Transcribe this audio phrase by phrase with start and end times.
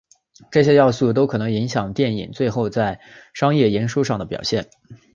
[0.49, 2.99] 这些要素都可能影响电影最后在
[3.35, 4.67] 商业营收上的表现。